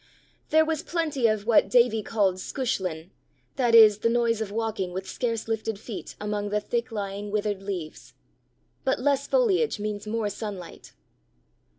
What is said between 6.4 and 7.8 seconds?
the thick lying withered